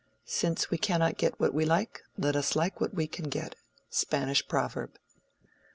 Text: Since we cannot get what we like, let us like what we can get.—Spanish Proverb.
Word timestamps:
Since 0.25 0.71
we 0.71 0.79
cannot 0.79 1.19
get 1.19 1.39
what 1.39 1.53
we 1.53 1.63
like, 1.63 2.01
let 2.17 2.35
us 2.35 2.55
like 2.55 2.81
what 2.81 2.91
we 2.91 3.05
can 3.05 3.29
get.—Spanish 3.29 4.47
Proverb. 4.47 4.95